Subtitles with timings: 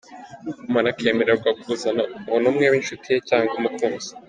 [0.67, 4.09] Umuntu akemererwa kuzana n’umuntu umwe w’inshuti ye cyangwa umukunzi.